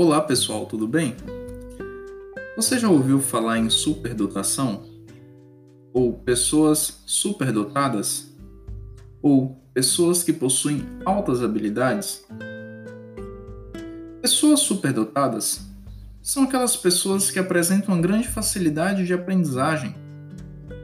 Olá 0.00 0.20
pessoal, 0.20 0.64
tudo 0.64 0.86
bem? 0.86 1.16
Você 2.54 2.78
já 2.78 2.88
ouviu 2.88 3.18
falar 3.18 3.58
em 3.58 3.68
superdotação? 3.68 4.84
Ou 5.92 6.12
pessoas 6.12 7.02
superdotadas? 7.04 8.32
Ou 9.20 9.60
pessoas 9.74 10.22
que 10.22 10.32
possuem 10.32 10.86
altas 11.04 11.42
habilidades? 11.42 12.24
Pessoas 14.22 14.60
superdotadas 14.60 15.62
são 16.22 16.44
aquelas 16.44 16.76
pessoas 16.76 17.32
que 17.32 17.40
apresentam 17.40 17.92
uma 17.92 18.00
grande 18.00 18.28
facilidade 18.28 19.04
de 19.04 19.12
aprendizagem, 19.12 19.96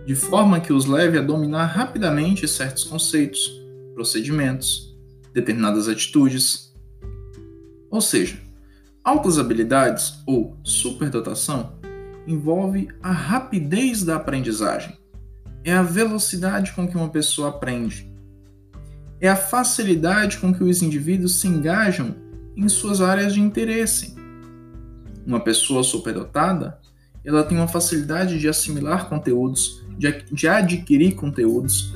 de 0.05 0.17
forma 0.17 0.59
que 0.59 0.73
os 0.73 0.87
leve 0.87 1.19
a 1.19 1.23
dominar 1.23 1.67
rapidamente 1.67 2.49
certos 2.49 2.83
conceitos, 2.83 3.62
procedimentos, 3.95 4.93
determinadas 5.33 5.87
atitudes. 5.87 6.74
Ou 7.88 8.01
seja, 8.01 8.43
Altas 9.05 9.39
habilidades 9.39 10.23
ou 10.25 10.57
superdotação 10.65 11.75
envolve 12.27 12.89
a 13.03 13.13
rapidez 13.13 14.03
da 14.03 14.17
aprendizagem. 14.17 14.97
É 15.63 15.75
a 15.75 15.83
velocidade 15.83 16.73
com 16.73 16.89
que 16.89 16.97
uma 16.97 17.11
pessoa 17.11 17.51
aprende. 17.51 18.11
É 19.21 19.29
a 19.29 19.37
facilidade 19.37 20.39
com 20.39 20.55
que 20.55 20.65
os 20.65 20.80
indivíduos 20.80 21.39
se 21.39 21.47
engajam 21.47 22.15
em 22.57 22.67
suas 22.67 23.03
áreas 23.03 23.35
de 23.35 23.43
interesse. 23.43 24.15
Uma 25.27 25.41
pessoa 25.41 25.85
superdotada, 25.85 26.79
ela 27.23 27.45
tem 27.45 27.59
uma 27.59 27.69
facilidade 27.69 28.39
de 28.39 28.49
assimilar 28.49 29.11
conteúdos, 29.11 29.85
de, 30.33 30.49
adquirir 30.49 31.15
conteúdos, 31.15 31.93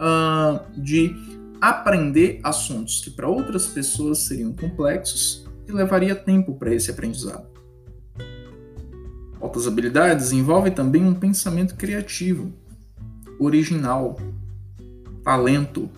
uh, 0.00 0.58
de 0.74 1.14
aprender 1.60 2.40
assuntos 2.42 3.02
que 3.02 3.10
para 3.10 3.28
outras 3.28 3.66
pessoas 3.66 4.20
seriam 4.20 4.54
complexos 4.54 5.46
e 5.66 5.72
levaria 5.72 6.14
tempo 6.14 6.54
para 6.54 6.74
esse 6.74 6.90
aprendizado. 6.90 7.46
Altas 9.40 9.66
habilidades 9.66 10.32
envolvem 10.32 10.72
também 10.72 11.04
um 11.04 11.14
pensamento 11.14 11.74
criativo, 11.76 12.52
original, 13.38 14.16
talento. 15.22 15.90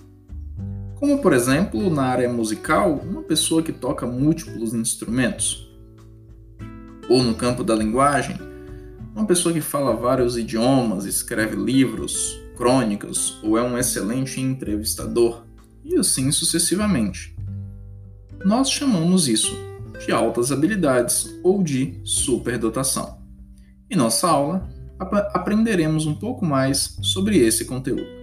Como, 0.97 1.21
por 1.23 1.33
exemplo, 1.33 1.89
na 1.89 2.03
área 2.03 2.29
musical, 2.29 2.95
uma 2.95 3.23
pessoa 3.23 3.63
que 3.63 3.73
toca 3.73 4.07
múltiplos 4.07 4.75
instrumentos. 4.75 5.69
Ou 7.09 7.23
no 7.23 7.35
campo 7.35 7.63
da 7.63 7.75
linguagem, 7.75 8.37
uma 9.15 9.25
pessoa 9.25 9.53
que 9.53 9.61
fala 9.61 9.95
vários 9.95 10.37
idiomas, 10.37 11.05
escreve 11.05 11.57
livros, 11.57 12.39
crônicas 12.57 13.39
ou 13.43 13.57
é 13.57 13.63
um 13.63 13.79
excelente 13.79 14.41
entrevistador, 14.41 15.45
e 15.85 15.97
assim 15.97 16.31
sucessivamente. 16.33 17.38
Nós 18.45 18.71
chamamos 18.71 19.29
isso 19.29 19.57
de 20.05 20.13
altas 20.13 20.53
habilidades 20.53 21.29
ou 21.43 21.63
de 21.63 22.01
superdotação. 22.05 23.19
Em 23.91 23.97
nossa 23.97 24.29
aula, 24.29 24.69
ap 24.99 25.13
aprenderemos 25.35 26.07
um 26.07 26.15
pouco 26.15 26.45
mais 26.45 26.97
sobre 27.03 27.39
esse 27.39 27.65
conteúdo. 27.65 28.18